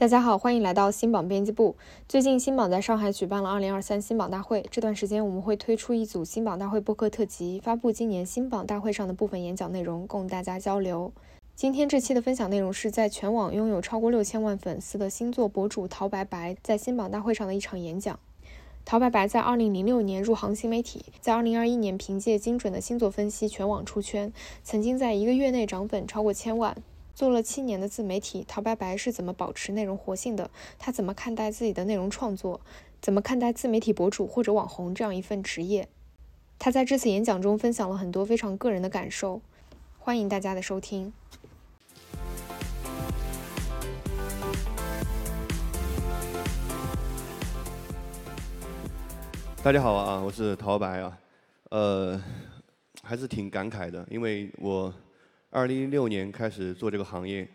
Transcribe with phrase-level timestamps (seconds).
[0.00, 1.76] 大家好，欢迎来到新榜编辑部。
[2.08, 11.12] 最近新榜在上海举办了2023新榜大会，这段时间我们会推出一组新榜大会播客特辑，发布今年新榜大会上的部分演讲内容，供大家交流。
[11.54, 18.18] 今天这期的分享内容是在全网拥有超过六千万粉丝的星座博主陶白白在新榜大会上的一场演讲。
[18.86, 24.32] 陶白白在2006年入行新媒体，在2021年凭借精准的星座分析全网出圈，
[24.64, 26.74] 曾经在一个月内涨粉超过千万。
[27.14, 30.50] 做了七年的自媒体，陶白白是怎么保持内容活性的？
[30.78, 32.60] 他怎么看待自己的内容创作？
[33.00, 35.88] 怎么看待自媒体博主或者网红这样一份职业？
[36.58, 39.42] 他在这次演讲中分享了很多非常个人的感受，
[39.98, 41.12] 欢迎大家的收听。
[49.62, 51.18] 大家好啊，我是陶白啊，
[51.68, 52.22] 呃，
[53.02, 54.92] 还是挺感慨的，因为我。
[55.52, 57.46] 二零一六年开始做这个行业，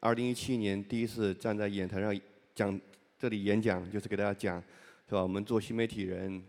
[0.00, 2.14] 二零一七年第一次站在演台上
[2.54, 2.78] 讲
[3.18, 4.62] 这里演讲，就是给大家讲，
[5.08, 5.22] 是吧？
[5.22, 6.42] 我们做新媒体人，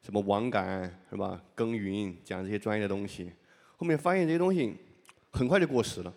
[0.00, 1.38] 什么网感是吧？
[1.54, 3.30] 耕耘讲这些专业的东西，
[3.76, 4.74] 后面发现这些东西
[5.30, 6.14] 很快就过时了，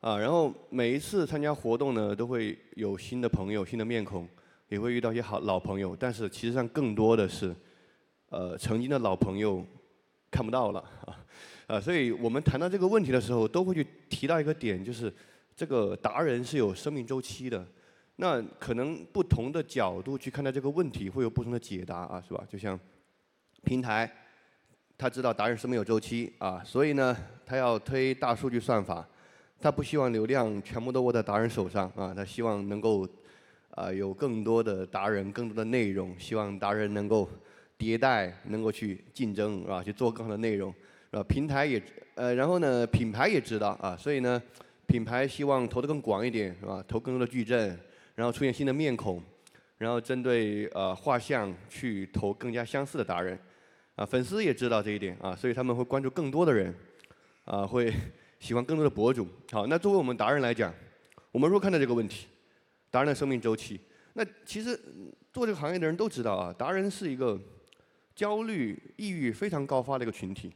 [0.00, 4.28] 啊，然后每一次参加活动呢，都会有新的朋友、新的面孔，
[4.68, 7.54] 也会遇到一些好老朋友，但是其实上更多的是，
[8.30, 9.64] 呃，曾经的老朋友
[10.28, 11.16] 看不到了啊。
[11.66, 15.12] 啊，所以我们谈到这个问题的时候，都会去提到一个点，就是
[15.56, 17.66] 这个达人是有生命周期的。
[18.16, 22.42] 那可能不同的角度去看待这个问题，会有不同的解答啊，是吧？
[22.48, 22.78] 就像
[23.64, 24.10] 平台，
[24.96, 29.06] 他知道达人生命有周期啊，所以呢，他要推大数据算法，
[29.60, 33.06] 他不希望流量全部都握在达人手上啊，他希望能够
[33.70, 37.28] 啊有更多的达人，更多的内容，希望达人能够
[37.76, 40.72] 迭代，能够去竞争啊，去做更好的内容。
[41.10, 41.82] 呃，平台也
[42.14, 44.42] 呃，然后呢，品牌也知道啊，所以呢，
[44.86, 46.84] 品牌希望投的更广一点，是吧？
[46.86, 47.78] 投更多的矩阵，
[48.14, 49.22] 然后出现新的面孔，
[49.78, 53.38] 然后针对呃画像去投更加相似的达人，
[53.94, 56.74] 啊，粉丝也知道这一点啊，所以他们会关注更多的人，
[57.44, 57.92] 啊，会
[58.40, 59.26] 喜欢更多的博主。
[59.52, 60.72] 好，那作为我们达人来讲，
[61.30, 62.26] 我们如何看待这个问题，
[62.90, 63.80] 达人的生命周期，
[64.14, 64.78] 那其实
[65.32, 67.38] 做这个行业的人都知道啊，达人是一个
[68.14, 70.52] 焦虑、抑郁非常高发的一个群体。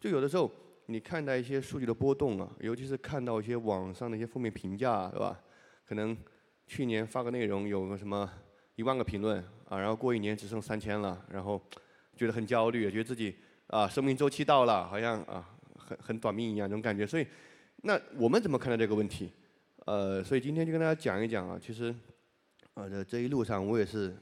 [0.00, 0.50] 就有的时候，
[0.86, 5.38] 你看待一些数据的波动啊，尤其是看到一些网上的一些负面评价，对吧？
[5.86, 6.16] 可能
[6.66, 8.28] 去年发个内容有个什么
[8.76, 9.38] 一万个评论
[9.68, 11.60] 啊，然后过一年只剩三千了，然后
[12.16, 15.46] 觉得很焦虑，觉得自己啊生命周期到了，好像啊
[15.76, 17.06] 很很短命一样这种感觉。
[17.06, 17.26] 所以，
[17.82, 19.30] 那我们怎么看待这个问题？
[19.84, 21.94] 呃，所以今天就跟大家讲一讲啊，其实
[22.72, 24.16] 啊这这一路上我也是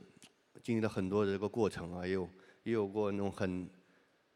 [0.60, 2.28] 经历了很多的这个过程啊，也有
[2.64, 3.70] 也有过那种很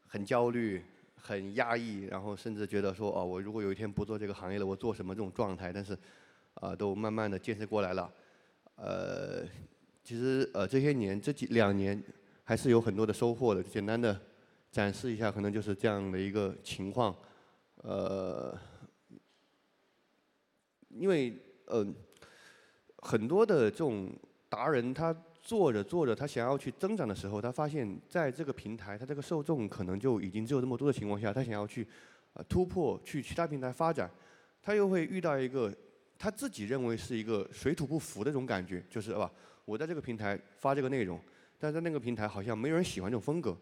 [0.07, 0.81] 很焦虑。
[1.25, 5.71] 很压抑，然后甚至觉得说哦，我如果有一天不做这个行业了，我做什么这种状态？
[5.71, 5.97] 但是，
[6.55, 8.13] 啊，都慢慢的建设过来了。
[8.75, 9.45] 呃，
[10.03, 12.03] 其实呃这些年这几两年
[12.43, 13.63] 还是有很多的收获的。
[13.63, 14.19] 简单的
[14.69, 17.15] 展示一下，可能就是这样的一个情况。
[17.77, 18.53] 呃，
[20.89, 21.87] 因为呃
[22.97, 24.11] 很多的这种
[24.49, 25.15] 达人他。
[25.43, 31.85] 做着做着，他想要去增长的时候，他发现在这个平台，他这个受众可能就已经只有这么多的情况下，他想要去
[32.33, 34.09] 呃突破，去其他平台发展，
[34.61, 35.69] 他又会遇到一个
[36.17, 39.29] 他自己认为是一个水土不服的这种感觉，就是吧，
[39.65, 41.19] 我在这个平台发这个内容，
[41.59, 43.57] 但在那个平台好像没有人喜欢这种风格。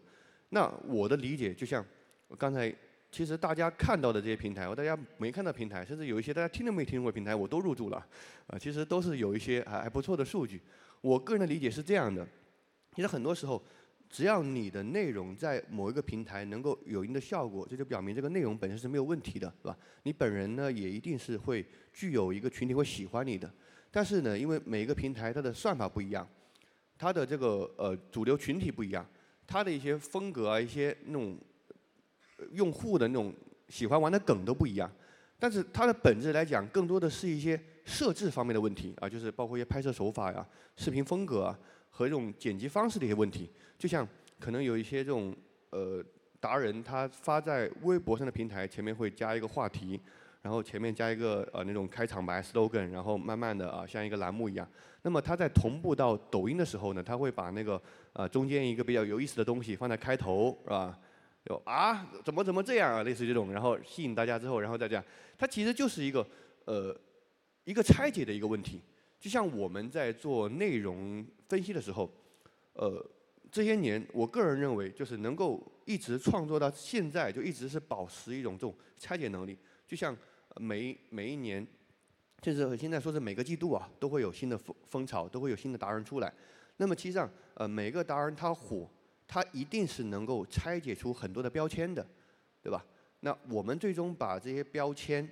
[0.50, 1.84] 那我的理解就像
[2.28, 2.72] 我刚才，
[3.10, 7.96] 其实大家看到的这些平台我大家没看到平台，甚至有一些大家听都没听过平台，我都入驻了，
[8.46, 10.60] 啊，其实都是有一些还还不错的数据。
[11.02, 12.26] 我个人的理解是这样的，
[12.94, 13.60] 其实很多时候，
[14.08, 19.76] 只要你的内容在某一个平台能够有一定的效果，这就表明这个内容本身是没有问题的，是吧？
[20.04, 23.52] 你本人呢也一定是会具有一个群体会喜欢你的。
[23.90, 26.24] 但是呢，因为每一个平台它的算法不一样，
[26.96, 29.04] 它的这个呃主流群体不一样，
[29.44, 31.36] 它的一些风格啊、一些那种
[32.52, 33.34] 用户的那种
[33.68, 34.88] 喜欢玩的梗都不一样。
[35.36, 37.60] 但是它的本质来讲，更多的是一些。
[37.84, 40.46] 设置方面的问题啊，就是包括一些拍摄手法呀、
[40.76, 41.58] 视频风格啊
[41.90, 43.50] 和这种剪辑方式的一些问题。
[43.78, 44.06] 就像
[44.38, 45.34] 可能有一些这种
[45.70, 46.02] 呃
[46.38, 50.00] 达人，他发在微博上的平台前面会加一个话题，
[50.42, 54.68] 然后前面加一个呃那种开场白 slogan，然后慢慢的啊像一个栏目一样。
[55.02, 57.80] 那么他在同步到抖音的时候呢，他会把那个
[58.12, 60.96] 呃中间一个比较有意思的东西放在开头，是吧？
[61.44, 65.04] 有啊，怎么怎么这样啊，类似这种，然后吸引大家之后，然后再这样。
[65.36, 66.24] 它其实就是一个
[66.66, 66.96] 呃。
[67.64, 68.80] 一个拆解的一个问题，
[69.20, 72.10] 就像我们在做内容分析的时候，
[72.74, 73.04] 呃，
[73.50, 79.56] 这些年我个人认为，就是能够一直创作到现在，就一直是保持一种这种拆解能力。
[79.86, 80.16] 就像
[80.56, 81.66] 每每一年
[82.40, 86.32] 就是现在说是每个季度啊都会有新的风风潮，都会有新的达人出来。
[86.78, 88.90] 那么其实上，呃，每个达人他火，
[89.28, 92.04] 他一定是能够拆解出很多的标签的，
[92.60, 92.84] 对吧？
[93.20, 95.28] 那我们最终把这些标签，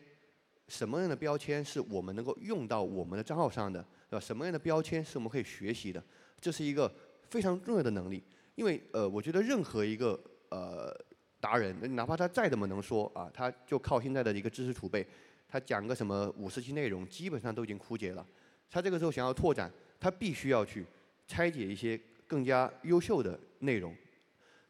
[0.71, 4.21] 什么样的标签是我们能够用到我们的账号上的，对吧？
[4.21, 6.03] 什么样的标签是我们可以学习的？
[6.41, 6.91] 这是一个
[7.29, 8.23] 非常重要的能力。
[8.55, 10.19] 因为呃，我觉得任何一个
[10.51, 10.97] 呃
[11.41, 15.07] 达人，哪怕他再怎么能说啊，他就靠现在的一个知识储备。
[15.49, 18.25] 他讲个什么五十期内容，基本上都已经枯竭了。
[18.71, 19.69] 他这个时候想要拓展，
[19.99, 20.87] 他必须要去
[21.27, 23.93] 拆解一些更加优秀的内容。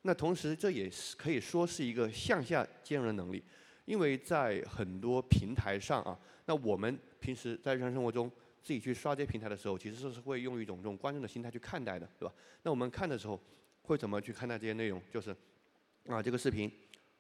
[0.03, 3.45] 那同时，这也是可以说是一个向下兼容的能力，
[3.91, 6.17] 因为在很多平台上啊，
[6.47, 8.31] 那我们平时在日常生活中
[8.63, 12.33] 自己去刷这些平台的时候，其实是会用一种这种观众的心态去看待的，对吧？
[12.63, 13.41] 那我们看的时候
[13.83, 15.03] 会怎么去看待这些内容？
[15.11, 15.35] 就是
[16.07, 16.71] 啊，这个视频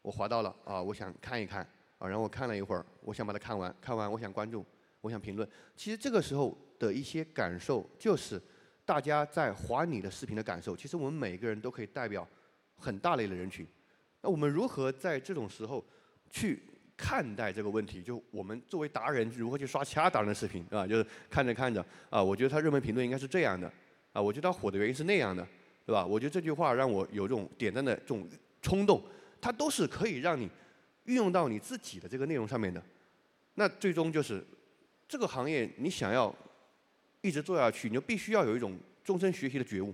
[0.00, 1.68] 我滑到了啊，我想看一看。
[1.98, 4.64] 啊，然后我看了一会儿，我想把它看完，看完我想关注，
[5.00, 5.46] 我想评论。
[5.74, 8.40] 其实这个时候的一些感受，就是
[8.84, 10.76] 大家在划你的视频的感受。
[10.76, 12.26] 其实我们每个人都可以代表
[12.76, 13.66] 很大类的人群。
[14.22, 15.84] 那我们如何在这种时候
[16.30, 16.62] 去
[16.96, 18.02] 看待这个问题？
[18.02, 20.86] 就我们作为达人，如何去刷其他达人的视频啊？
[20.86, 23.70] 就是看着看着啊，我觉得他热门评论应该是这样的
[24.12, 25.46] 啊，我觉得他火的原因是那样的，
[25.84, 26.06] 对吧？
[26.06, 28.26] 我觉得这句话让我有这种点赞的这种
[28.62, 29.02] 冲动，
[29.40, 30.48] 它都是可以让你。
[31.06, 32.80] 运用到你自己的这个内容上面的，
[33.54, 34.44] 那最终就是
[35.08, 36.32] 这个行业你想要
[37.22, 39.92] 一直做下去，你就必须要有一种终身学习的觉悟。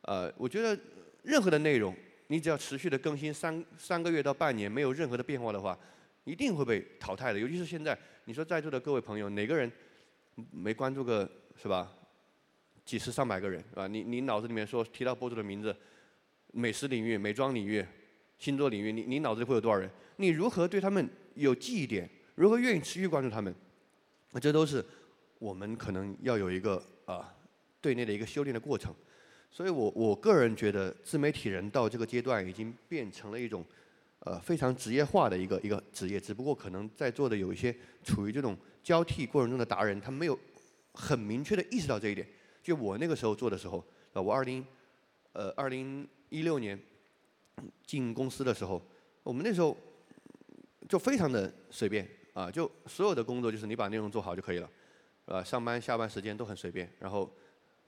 [0.00, 0.76] 呃，我觉得
[1.22, 1.94] 任何的内容，
[2.30, 5.76] 你只要持续的更新三三个月到半年，没有任何的变化的话，
[6.22, 7.38] 一定会被淘汰的。
[7.40, 9.70] 尤其是现在，你说在座的各位朋友，哪个人
[10.52, 11.28] 没关注个
[11.60, 11.92] 是吧？
[12.84, 13.88] 几十上百个人是吧？
[13.88, 15.76] 你你脑子里面说提到博主的名字，
[16.52, 17.84] 美食领域、美妆领域。
[18.38, 19.90] 星座领域，你你脑子里会有多少人？
[20.16, 22.08] 你如何对他们有记忆点？
[22.36, 23.52] 如何愿意持续关注他们？
[24.30, 24.82] 那这都是
[25.40, 27.34] 我们可能要有一个啊
[27.80, 28.94] 对内的一个修炼的过程。
[29.50, 33.64] 所以我我个人觉得，自媒体人到这个阶段已经变成了一种
[34.20, 36.20] 呃非常职业化的一个一个职业。
[36.20, 37.74] 只不过可能在座的有一些
[38.04, 40.38] 处于这种交替过程中的达人，他没有
[40.94, 42.26] 很明确的意识到这一点。
[42.62, 44.64] 就我那个时候做的时候，啊，我二零
[45.32, 46.78] 呃二零一六年。
[47.84, 48.80] 进公司的时候，
[49.22, 49.76] 我们那时候
[50.88, 54.70] 就非常的随便啊，就所有的工作就是你把内容做好就可以了，
[55.26, 57.30] 啊，上班下班时间都很随便，然后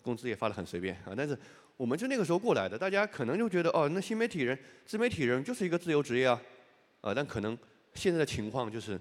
[0.02, 1.14] 工资也发的很随便啊。
[1.16, 1.38] 但是
[1.76, 6.42] 我们就那个时候过来的，大家可能就觉得哦，那新媒体人、自媒体人就是一个自由职业啊，
[7.00, 7.56] 啊，但可能
[7.94, 9.00] 现在的情况就是，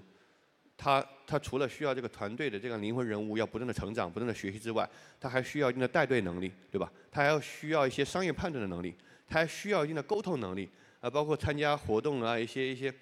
[0.76, 4.88] 他他除了需要这个团队的这个灵魂人物要不断的成长、不断的学习之外，
[5.20, 6.90] 他还需要一定的带队能力，对吧？
[7.10, 8.94] 他还要需要一些商业判断的能力。
[9.28, 10.68] 他还需要一定的沟通能力，
[11.00, 12.92] 啊，包括参加活动啊，一些一些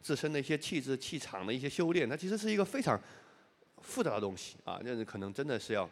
[0.00, 3.00] 自身的一些气质、气场的一些修炼，它其实是一个非常
[3.82, 4.78] 复杂的东西啊。
[4.84, 5.90] 那可能真的是要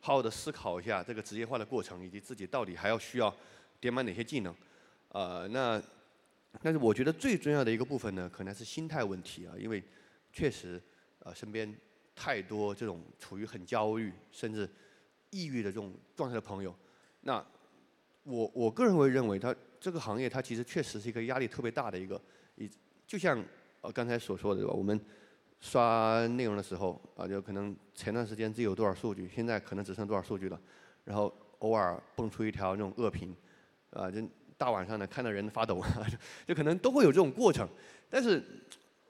[0.00, 3.34] 好好的思考一下这个职业化的过程，以及自己到底还要需要
[3.80, 4.54] 点满哪些技能。
[5.08, 5.82] 呃，那
[6.62, 9.82] 但是我觉得最重要的一个部分呢，可能是心态问题啊，因为
[10.32, 10.82] 确实
[11.20, 11.74] 呃身边
[12.14, 14.68] 太多这种处于很焦虑甚至
[15.30, 16.74] 抑郁的这种状态的朋友，
[17.20, 17.44] 那。
[18.28, 22.20] 我我个人会认为，他这个行业它其实确实是一个压力特别大的一个，
[22.56, 22.68] 一
[23.06, 23.40] 就像
[23.82, 24.74] 呃刚才所说的对吧？
[24.74, 25.00] 我们
[25.60, 30.60] 刷内容的时候啊，就可能前段时间自己有多少数据，现在可能只剩多少数据了，
[31.04, 33.34] 然后偶尔蹦出一条那种恶评，
[33.90, 34.20] 啊，就
[34.56, 35.82] 大晚上的看到人发抖，
[36.46, 37.68] 就可能都会有这种过程。
[38.08, 38.42] 但是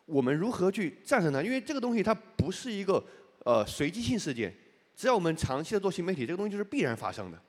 [0.05, 1.43] 我们如何去战胜它？
[1.43, 3.05] 因为这个东西它不是一个
[3.45, 4.55] 呃随机性事件，
[4.95, 7.41] 只要我们长期的做新媒体，这个东西就是必然发生的，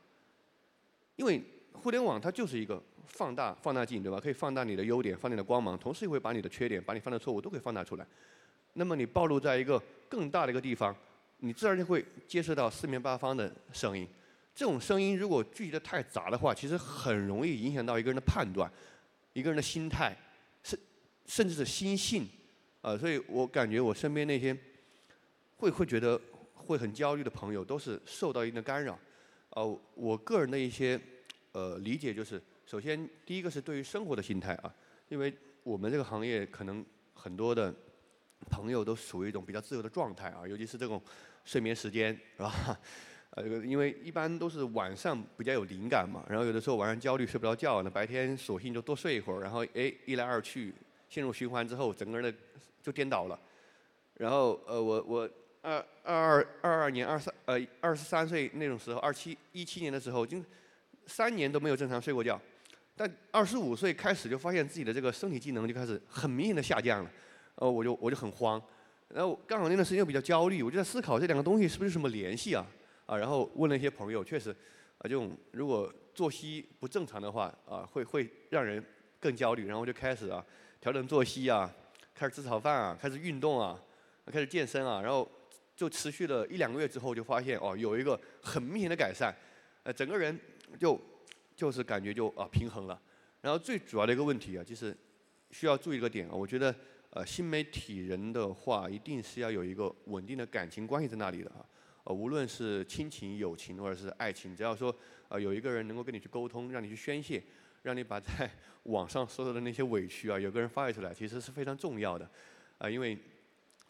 [1.15, 1.41] 因为。
[1.73, 4.19] 互联网它就是一个放大放大镜，对吧？
[4.19, 8.05] 可以放大你的优点，放你的光芒，同时也会把你的缺点、把你犯的错误都可以放大出来。
[8.77, 10.95] 那么你暴露在一个更大的一个地方，
[11.39, 14.07] 你自然就会接受到四面八方的声音。
[14.55, 18.71] 这种声音如果聚集的太杂的话，其实很容易影响到一个人的判断、
[19.33, 20.15] 一个人的心态，
[20.63, 20.79] 甚
[21.25, 22.27] 甚至是心性。
[22.81, 24.55] 啊，所以我感觉我身边那些
[25.57, 26.19] 会会觉得
[26.53, 28.97] 会很焦虑的朋友，都是受到一定的干扰。
[29.49, 30.99] 呃，我个人的一些。
[31.53, 34.71] 呃，理解就是，首先第一个是对于生活的心态啊，
[35.09, 37.73] 因为我们这个行业可能很多的
[38.49, 41.01] 朋友都属于一种比较自由的状态啊，尤其是这种
[41.43, 42.79] 睡眠时间是吧？
[43.31, 50.73] 呃，因为一般都是晚上比较有灵感嘛，然后有的时候晚上焦虑睡不着觉，那白天索性就多睡一会儿，然后哎一来二去
[51.09, 52.37] 陷入循环之后，整个人的
[52.81, 53.39] 就颠倒了。
[54.15, 55.29] 然后呃，我我
[55.61, 60.43] 二二二二年二三呃二十三岁那种时候，二七一七年的时候就。
[61.09, 62.37] 三年都没有正常睡过觉，
[62.93, 67.09] 但二十五岁开始就发现自己的这个身体机能就开始很明显的下降了，
[67.59, 68.61] 呃，我就我就很慌，
[69.09, 72.65] 然后刚好那段时间又比较焦虑，我就在思考这两个东西是不是什么联系啊？
[73.07, 74.51] 啊，然后问了一些朋友，确实，
[74.99, 78.83] 啊，这种如果作息不正常的话，啊，会会让人
[79.19, 79.65] 更焦虑。
[79.65, 80.45] 然后就开始啊，
[80.79, 81.73] 调整作息啊，
[82.13, 83.81] 开始吃早饭啊，开始运动啊，
[84.25, 85.27] 开始健身啊，然后
[85.75, 89.33] 就持续了一两个月之后，就发现哦，有一个很明显的改善，
[89.83, 90.37] 呃，整个人
[90.77, 90.99] 就
[91.55, 93.01] 就是感觉就啊平衡了。
[93.41, 94.95] 然后最主要的一个问题啊，就是
[95.51, 96.75] 需要注意一个点啊，我觉得
[97.17, 101.65] 呃新媒体人的话，一定是要有一个稳定的感情关系在那里的啊。
[102.03, 104.95] 呃，无论是亲情、友情或者是爱情，只要说
[105.27, 107.41] 呃有一个人能够跟你去沟通，让你去宣泄，
[107.81, 108.47] 让你把在
[108.83, 112.29] 网上受到的那些委屈啊，有个人发泄出来，其实是非常重要的。
[112.77, 113.17] 啊，因为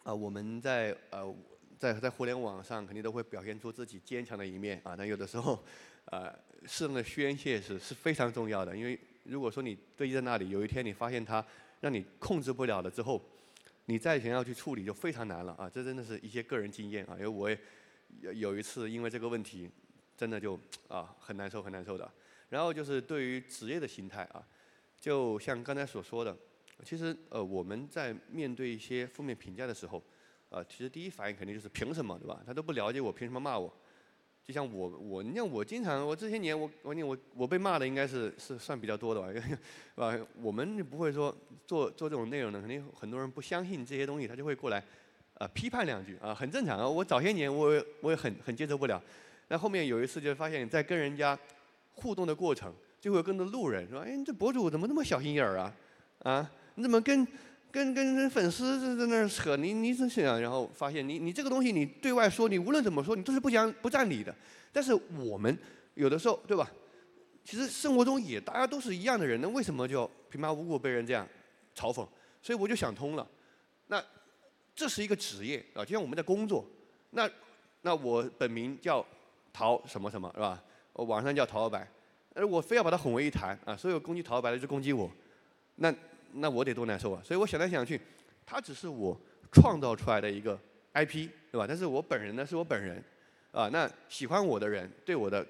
[0.03, 1.35] 啊我们在呃
[1.77, 5.61] 在在互联网上肯定都会表现出自己坚强的一面啊，但有的时候
[6.05, 6.33] 呃
[6.65, 8.73] 适当的宣泄是是非常重要的。
[8.73, 11.45] 因为如果说你堆积在那里，有一天你发现他
[11.79, 13.21] 让你控制不了了之后，
[13.85, 15.69] 你再想要去处理就非常难了啊。
[15.69, 17.59] 这真的是一些个人经验啊，因为我也。
[18.21, 19.69] 有有一次因为这个问题，
[20.15, 20.57] 真的就
[20.87, 22.09] 啊很难受很难受的。
[22.49, 24.41] 然后就是对于职业的心态啊，
[24.97, 26.35] 就像刚才所说的，
[26.85, 30.01] 其实呃我们在面对一些负面评价的时候，
[30.47, 32.41] 呃其实第一反应肯定就是凭什么对吧？
[32.45, 33.71] 他都不了解我，凭什么骂我？
[34.47, 39.27] 就像我我你像我经常我这些年我我我我被骂的应该是是算比较多的吧？
[39.35, 39.57] 是
[39.95, 40.17] 吧？
[40.41, 41.35] 我们不会说
[41.65, 44.81] 做做这种内容的，肯定很多人不相信这些东西，他就会过来。
[45.33, 46.87] 啊，批判两句啊，很正常啊。
[46.87, 49.03] 我早些年我我也很很接受不了，
[49.49, 51.37] 那后面有一次就发现，在跟人家
[51.93, 55.73] 互动的过程，就会跟着路人说：“哎，你这博主怎么那么小心眼儿啊？
[56.23, 57.27] 啊，你怎么跟
[57.85, 59.55] 跟跟粉丝在在那扯？
[59.55, 64.33] 你你这样，然后发现你你这个东西你对外说，你无论怎么说，你都是不讲不占理的。
[64.71, 65.57] 但是我们
[65.93, 66.69] 有的时候对吧？
[67.43, 71.27] 其实生活中也大家都是一样的人，那为什么就平白无故被人这样
[71.75, 72.07] 嘲讽？
[72.41, 73.27] 所以我就想通了，
[73.87, 74.03] 那。
[74.79, 76.63] 这是一个职业啊，就像我们在工作，
[77.09, 77.27] 那
[77.81, 79.03] 那我本名叫
[79.51, 80.63] 陶什么什么是吧？
[80.93, 81.89] 网上叫陶老白，
[82.35, 85.09] 而我非要把它混为一谈啊，所有攻击陶老白的就攻击我，
[85.77, 85.91] 那
[86.33, 87.21] 那我得多难受啊！
[87.23, 87.99] 所以我想来想去，
[88.45, 89.19] 他只是我
[89.51, 90.59] 创造出来的一个
[90.93, 91.65] IP 对吧？
[91.67, 93.03] 但是我本人呢是我本人
[93.51, 95.45] 啊，那喜欢我的人对我的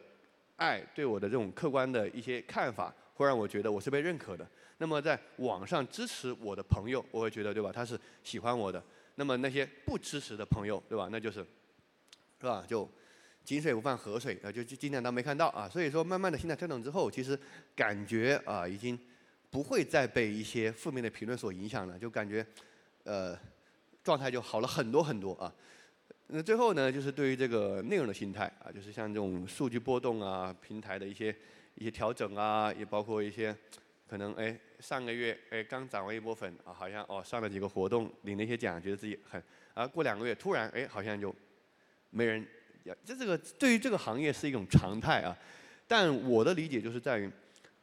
[0.56, 4.48] 爱，对我的这种客观的一些看法，会让我觉得我是被认可的。
[4.78, 7.72] 那么在网上支持我的朋友，我会觉得对吧？
[7.72, 8.84] 他是喜欢我的。
[9.16, 11.10] 那么那些不支持的朋友，对吧？
[11.12, 11.40] 那就是，
[12.40, 12.64] 是吧？
[12.68, 12.88] 就
[13.44, 15.68] 井水不犯河水，啊，就就尽量当没看到啊。
[15.68, 17.40] 所以说，慢慢的心态调整之后，其实
[17.76, 19.00] 感觉啊，已经
[19.50, 22.46] 不会再被一些负面的评论所影响了，就感觉
[23.04, 23.38] 呃
[24.04, 25.54] 状态就好了很多很多啊。
[26.28, 31.36] 那最后呢，就是对于这个内容的心态啊，就是像这种数据波动啊，平台的一些
[31.76, 33.56] 一些调整啊，也包括一些。
[34.10, 41.36] 可能哎，上个月哎刚涨完一波粉啊，好像哦上了几个活动，领了一些奖，觉得自己很，啊过两个月突然哎好像就
[42.12, 42.48] 没人，
[43.04, 45.38] 这这个对于这个行业是一种常态啊。
[45.90, 47.30] 但我的理解就是在于，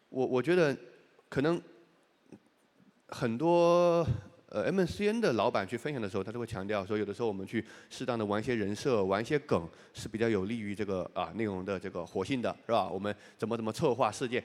[0.08, 0.74] 我我觉得
[1.34, 1.60] 可能
[3.08, 4.06] 很多
[4.50, 12.88] 呃 MCN 的老板去分享的时候，他都会强调说，有的时候我们去适当的玩一些人设，玩一些梗是比较有利于这个啊内容的这个活性的，是吧？
[12.88, 14.44] 我们怎么怎么策划事件。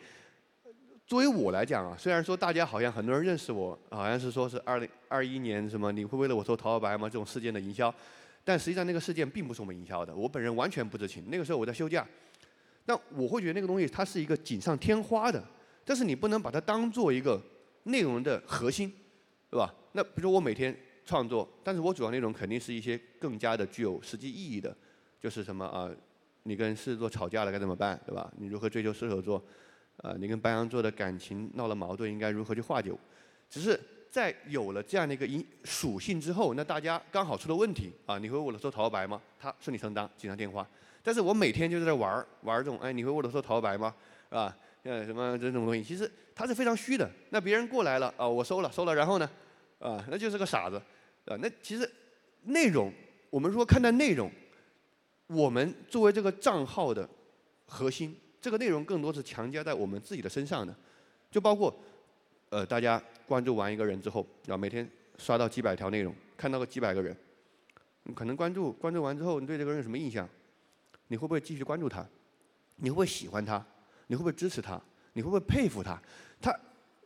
[1.06, 7.94] 作为我来讲啊，虽然说大家好像很多人认识我，好像是说是二零二一年什么你会为了我做淘宝白吗这种事件的营销，
[8.44, 11.26] 但实际上那个事件并不是我们营销的，我本人完全不知情。
[11.30, 12.04] 那个时候我在休假，
[12.86, 15.44] 那我会觉得那个东西它是一个锦上添花的，
[15.90, 17.42] 但是你不能把它当做一个
[17.86, 18.94] 内容的核心，
[19.50, 19.74] 对吧？
[19.94, 24.78] 那比如说我每天创作，但是我主要内容肯定是一些更加的具有实际意义的，
[25.20, 25.90] 就是什么啊，
[26.44, 28.32] 你跟狮子座吵架了该怎么办，对吧？
[28.38, 29.44] 你如何追求射手座？
[29.98, 32.94] 呃，你跟白羊座的感情闹了矛盾，应该如何去化解？
[33.50, 33.80] 只是
[34.12, 39.20] 在有了这样的一个因属性之后，那大家刚好出了问题啊，你会为了说陶白吗？
[39.40, 40.70] 他顺理成章接上电话。
[41.02, 43.96] 但是我每天就是在玩儿玩儿这种，哎，你会为了说陶白吗？
[44.30, 44.56] 是吧？
[44.90, 47.08] 呃，什么这种东西，其实它是非常虚的。
[47.30, 49.30] 那别人过来了啊，我收了收了，然后呢，
[49.78, 50.82] 啊，那就是个傻子，
[51.26, 51.88] 啊，那其实
[52.46, 52.92] 内容，
[53.30, 54.32] 我们说看待内容，
[55.28, 57.08] 我们作为这个账号的
[57.68, 58.18] 核心。
[58.42, 60.76] 这个内容更多是强加在我们自己的身上的，
[61.30, 61.72] 就包括，
[62.50, 67.16] 呃，大家关注完一个人之后，然后，每天刷到几百条内容，看到个几百个人，
[68.06, 70.28] 你可能关注关注完之后，你对这个人有什么印象？
[71.10, 72.04] 你会不会继续关注他？
[72.78, 73.64] 你会不会喜欢他？
[74.10, 74.82] 你会不会支持他？
[75.14, 75.98] 你会不会佩服他？
[76.42, 76.54] 他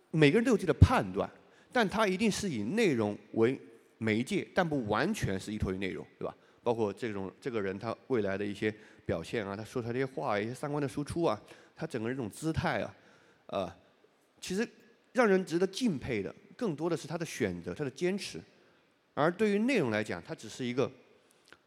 [0.09, 1.29] 每个人都有自己的判断，
[1.71, 3.59] 但他一定是以内容为
[3.99, 6.35] 媒介，但不完全是依托于内容，对吧？
[6.63, 8.73] 包括这种这个人他未来的一些。
[9.05, 11.37] 表现啊，他说出来这些话，一些三观的输出啊，
[11.75, 12.95] 他整个人这种姿态啊，
[13.47, 13.69] 呃，
[14.39, 14.65] 其实
[15.11, 18.39] 让人值得敬佩的，更多的是他的选择，他的坚持，
[19.13, 20.89] 而对于内容来讲，它只是一个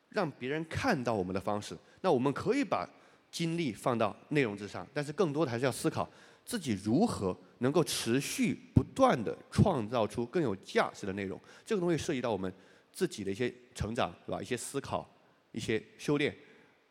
[0.09, 1.77] 让别人看到我们的方式。
[2.01, 2.89] 那我们可以把
[3.37, 6.11] 精力放到内容之上，但是更多的还是要思考
[6.43, 11.39] 自己如何能够持续不断的创造出更有价值的内容。
[11.67, 12.51] 这个东西涉及到我们
[12.91, 14.41] 自己的一些成长，对吧？
[14.41, 15.07] 一些思考，
[15.53, 16.35] 一些修炼，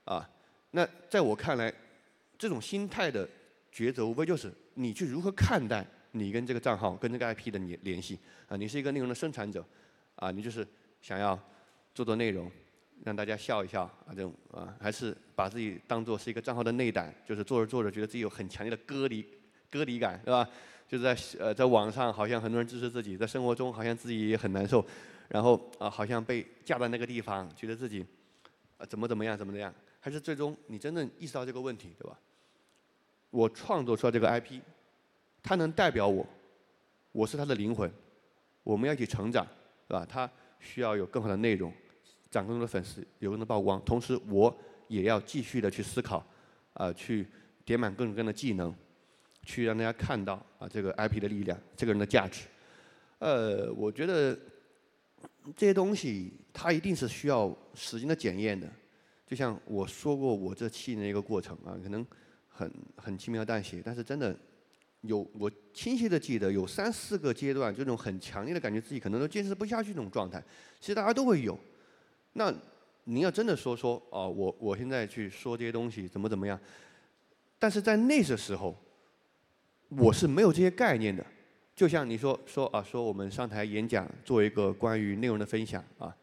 [0.04, 0.30] 啊。
[0.70, 1.74] 那在我看来，
[2.38, 3.28] 这种心态的
[3.74, 8.56] 抉择，无非就是你去如何看待你跟这个账号、跟这个 IP 的联联系啊。
[8.56, 9.66] 你是一个内容的生产者，
[10.18, 10.68] 啊，你就是
[11.02, 11.36] 想要
[11.96, 12.52] 做做内容。
[13.04, 19.26] 让大家笑一笑啊，这种啊，还是把自己当做是一个账号的内胆，就是做着做着觉得自己有很强烈的割离
[19.70, 20.48] 割离感，是吧？
[20.88, 24.86] 就是在呃在网上好像很多人支持自己，在生活中好像自己也很难受，
[25.28, 28.06] 然后啊好像被架在那个地方，觉得自己
[28.78, 32.18] 啊怎么怎么样怎么怎么样，还是最终你真正意识到这个问题，对吧？
[33.32, 34.62] 我创作出来这个 IP，
[35.44, 36.26] 它能代表我，
[37.12, 37.92] 我是它的灵魂，
[38.64, 39.46] 我们要一起成长，
[39.88, 40.06] 是吧？
[40.08, 41.74] 它需要有更好的内容。
[42.36, 44.54] 涨更多的粉丝，有更多的曝光，同时我
[44.90, 46.22] 也要继续的去思考，
[46.74, 47.26] 啊，去
[47.64, 48.76] 点满各种各样的技能，
[49.44, 52.42] 去让大家看到啊这个 IP 的力量，这个人的价值。
[53.20, 54.38] 呃，我觉得
[55.56, 58.70] 这些东西它一定是需要时间的检验的。
[59.26, 62.06] 就像我说过，我这七年的一个过程啊，可能
[62.50, 64.38] 很很轻描淡写，但是真的
[65.02, 70.44] 有我清晰的记得有三四个阶段，这种很强烈的感觉自己可能都坚持不下去这种状态。
[70.82, 71.58] 其实大家都会有。
[72.38, 72.54] 那
[73.06, 76.60] 您要真的说说啊，我我现在去说这些东西怎么怎么样？
[77.58, 78.76] 但是在那个时候，
[79.88, 81.26] 我是没有这些概念的。
[81.74, 86.14] 就像你说说啊，说我们上台演讲做一个关于内容的分享啊，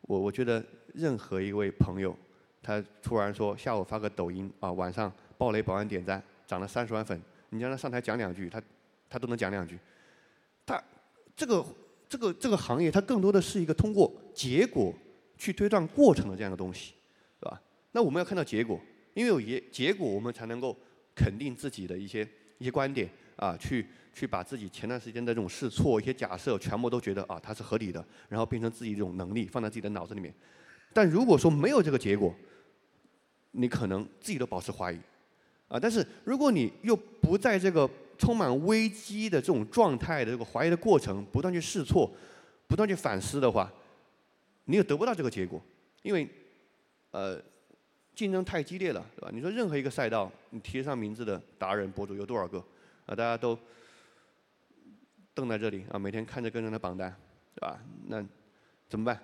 [0.00, 2.16] 我我觉得任何一位朋友，
[2.60, 8.60] 他突然说下午发个抖音啊，晚上暴雷百万点赞，涨了三十万粉，你让他上台讲两句，他
[9.08, 9.78] 他都能讲两句。
[10.66, 10.82] 他
[11.36, 11.64] 这个
[12.08, 14.92] 这个这个行业，它更多的是一个通过结果。
[15.40, 16.92] 去推断过程的这样的东西，
[17.38, 17.58] 是吧？
[17.92, 18.78] 那我们要看到结果，
[19.14, 20.76] 因为有结结果，我们才能够
[21.14, 30.32] 肯定自己的一些一些观点啊，去去把自己前段时间的这种试错、一些假设，全部都觉得啊它是合理的，然后变成自己这种能力放在自己的脑子里面。
[30.92, 32.34] 但如果说没有这个结果，
[33.52, 34.98] 你可能自己都保持怀疑
[35.68, 35.80] 啊。
[35.80, 42.12] 但是如果你又不在这个充满危机的这种状态的这个怀疑的过程，不断去试错，
[42.68, 43.72] 不断去反思的话。
[44.70, 45.60] 你也得不到这个结果，
[46.02, 46.28] 因为，
[47.10, 47.42] 呃，
[48.14, 49.30] 竞争太激烈了，对吧？
[49.32, 52.58] 你说任何一个赛道，你提上名字的达人博主有多少个？
[53.04, 53.58] 啊，大家都
[55.34, 57.12] 瞪在这里啊，每天看着跟人的榜单，
[57.56, 57.82] 对吧？
[58.06, 58.24] 那
[58.88, 59.20] 怎么办？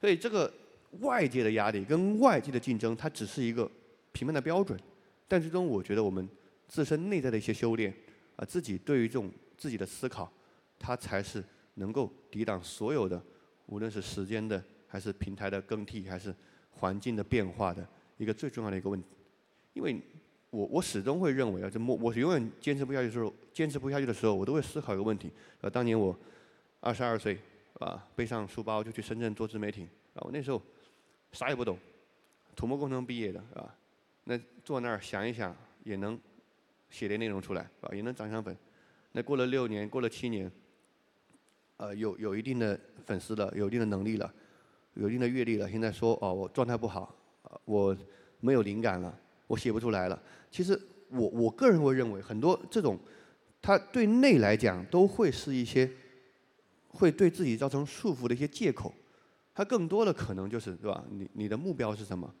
[0.00, 0.52] 所以这个
[1.00, 3.68] 外界的压力跟外界的竞争，它只是一个
[4.12, 4.78] 评判的标准，
[5.26, 6.28] 但最终我觉得我们
[6.68, 7.92] 自身内在的一些修炼
[8.36, 10.32] 啊，自己对于这种自己的思考，
[10.78, 11.42] 它才是
[11.74, 13.20] 能够抵挡所有的，
[13.66, 14.62] 无论是时间的。
[14.88, 16.34] 还是平台的更替，还是
[16.70, 19.08] 环境的变化的一个最重要的一个问题。
[19.72, 20.00] 因为
[20.50, 25.30] 我我始终会认为啊，这我我永远坚持不下去的时候，坚持不下去的时候，我都会思考一个问题。
[25.60, 26.16] 呃，当年我
[26.80, 27.38] 二十二岁，
[27.80, 30.62] 啊，背上书包就去深圳做自媒体，啊，我那时候
[31.32, 31.78] 啥也不懂，
[32.54, 33.74] 土木工程毕业的，啊，
[34.24, 36.18] 那坐那儿想一想也能
[36.88, 38.56] 写点内容出来，啊，也能涨涨粉。
[39.12, 40.50] 那过了六年，过了七年，
[41.76, 44.32] 呃，有有一定的粉丝了，有一定的能力了。
[44.96, 47.14] 有一定的阅历了，现在说哦，我状态不好，
[47.64, 47.96] 我
[48.40, 50.20] 没有灵感了，我写不出来了。
[50.50, 50.78] 其实
[51.10, 52.98] 我我个人会认为，很多这种，
[53.60, 55.90] 它对内来讲都会是一些，
[56.88, 58.92] 会对自己造成束缚的一些借口。
[59.54, 61.04] 它更多的可能就是，对吧？
[61.10, 62.32] 你你的目标是什么？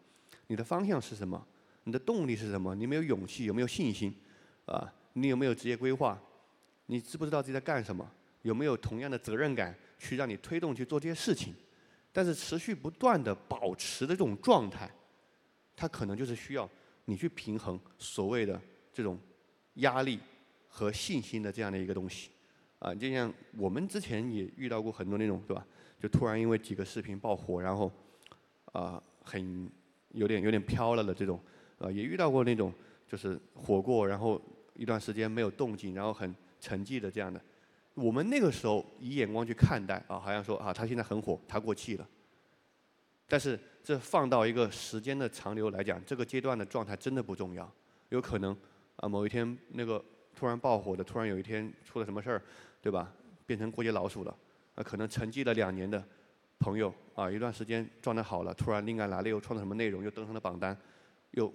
[0.46, 1.46] 你的方向是什么？
[1.84, 2.74] 你的动力是什么？
[2.74, 4.14] 你没有勇气，有没有信心？
[4.64, 6.20] 啊，你有没有职业规划？
[6.86, 8.10] 你知不知道自己在干什么？
[8.42, 11.54] 有没有同样的责任感去让你推动去做这些事情？
[12.16, 14.90] 但是持续不断的保持的这种状态，
[15.76, 16.66] 它可能就是需要
[17.04, 18.58] 你去平衡所谓的
[18.90, 19.20] 这种
[19.74, 20.18] 压力
[20.66, 22.30] 和信心的这样的一个东西，
[22.78, 25.66] 啊，就像我们之前也遇到过很多那种，对吧？
[26.00, 27.92] 就突然因为几个视频爆火，然后
[28.72, 29.70] 啊，很
[30.12, 31.38] 有点有点飘了的这种，
[31.76, 32.72] 啊，也遇到过那种
[33.06, 34.40] 就是火过，然后
[34.72, 37.38] 一段时间没有动静，然后很沉寂的这样的。
[37.96, 42.06] 我们那个时候以眼光去看待啊，好像说啊，他现在很火，他过气了。
[43.26, 47.72] 但是这放到一个时间的长流来讲，这个阶段的状态真的不重要。
[48.10, 48.54] 有可能
[48.96, 50.04] 啊，某一天那个
[50.34, 52.42] 突然爆火的，突然有一天出了什么事儿，
[52.82, 53.10] 对吧？
[53.46, 54.36] 变成过街老鼠了。
[54.74, 56.04] 啊，可能沉寂了两年的
[56.58, 60.76] 朋友啊，一段时间状态好了，突然灵感来了，又创造什么内容，又登上了榜单，
[61.30, 61.50] 又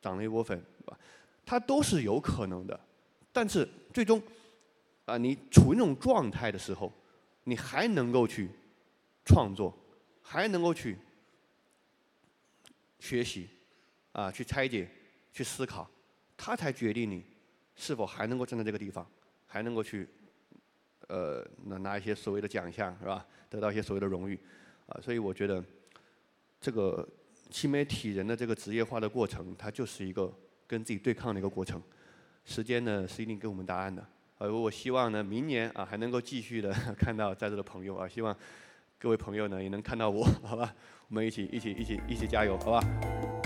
[0.00, 0.96] 涨了一波粉，对吧？
[1.44, 2.78] 它都是有可能的。
[3.32, 4.22] 但是最终。
[5.10, 6.92] 啊，你处于那种状态的时候，
[7.42, 8.48] 你还能够去
[9.24, 9.76] 创作，
[10.22, 10.96] 还能够去
[13.00, 13.48] 学习，
[14.12, 14.88] 啊，去拆解，
[15.32, 15.90] 去思考，
[16.36, 17.24] 他才决定你
[17.74, 19.04] 是否还能够站在这个地方，
[19.46, 20.08] 还能够去，
[21.08, 23.26] 呃，拿拿一些所谓的奖项，是吧？
[23.48, 24.38] 得到一些所谓的荣誉，
[24.86, 25.64] 啊，所以我觉得
[26.60, 27.08] 这个
[27.50, 30.32] 新媒体人的这个职业化的过程，它就是一个
[30.68, 31.82] 跟自己对抗的一个过程。
[32.44, 34.06] 时间呢是一定给我们答案的。
[34.40, 38.34] 呃，我希望呢明年啊还能够继续的 看到在座的朋友啊，希望
[38.98, 40.74] 各位朋友呢也能看到我，好吧？
[41.08, 43.39] 我们一起一起一起一起加油，好吧？